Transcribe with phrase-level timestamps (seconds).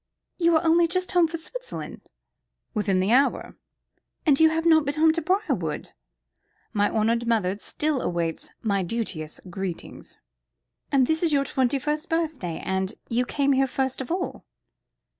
[0.39, 2.09] "You are only just home from Switzerland?"
[2.73, 3.55] "Within this hour!"
[4.25, 5.91] "And you have not even been to Briarwood?"
[6.73, 10.19] "My honoured mother still awaits my duteous greetings."
[10.91, 14.43] "And this is your twenty first birthday, and you came here first of all."